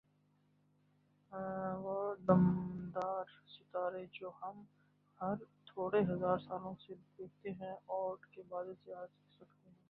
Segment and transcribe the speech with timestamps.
[1.83, 1.97] وہ
[2.27, 4.63] دُمدار ستارے جو ہم
[5.21, 9.73] ہر تھوڑے ہزار سالوں میں دیکھتے ہیں "اوٗرٹ کے بادل" سے آتے ہیں۔